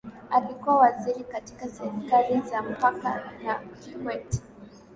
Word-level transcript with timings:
Alikuwa 0.29 0.75
waziri 0.77 1.23
katika 1.23 1.67
serikali 1.67 2.41
za 2.49 2.61
Mkapa 2.61 3.21
na 3.45 3.55
Kikwete 3.83 4.39